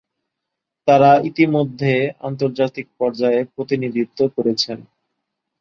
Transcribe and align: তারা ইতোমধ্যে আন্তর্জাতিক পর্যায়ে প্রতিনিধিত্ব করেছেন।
তারা 0.87 1.11
ইতোমধ্যে 1.29 1.93
আন্তর্জাতিক 2.21 2.87
পর্যায়ে 2.99 3.39
প্রতিনিধিত্ব 3.55 4.19
করেছেন। 4.35 4.77